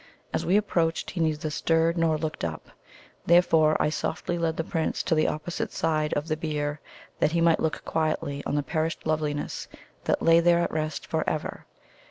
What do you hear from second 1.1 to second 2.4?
he neither stirred nor